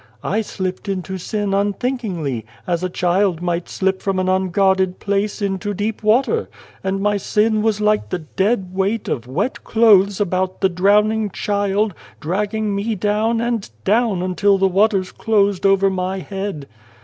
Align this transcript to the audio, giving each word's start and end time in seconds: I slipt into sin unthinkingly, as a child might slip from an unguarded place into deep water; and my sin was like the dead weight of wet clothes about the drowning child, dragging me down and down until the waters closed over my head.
I 0.23 0.39
slipt 0.41 0.89
into 0.89 1.19
sin 1.19 1.53
unthinkingly, 1.53 2.43
as 2.65 2.83
a 2.83 2.89
child 2.89 3.39
might 3.39 3.69
slip 3.69 4.01
from 4.01 4.17
an 4.17 4.27
unguarded 4.27 4.97
place 4.97 5.43
into 5.43 5.75
deep 5.75 6.01
water; 6.01 6.49
and 6.83 6.99
my 7.01 7.17
sin 7.17 7.61
was 7.61 7.79
like 7.79 8.09
the 8.09 8.17
dead 8.17 8.73
weight 8.73 9.07
of 9.07 9.27
wet 9.27 9.63
clothes 9.63 10.19
about 10.19 10.61
the 10.61 10.69
drowning 10.69 11.29
child, 11.29 11.93
dragging 12.19 12.73
me 12.75 12.95
down 12.95 13.39
and 13.39 13.69
down 13.83 14.23
until 14.23 14.57
the 14.57 14.67
waters 14.67 15.11
closed 15.11 15.67
over 15.67 15.87
my 15.87 16.17
head. 16.17 16.67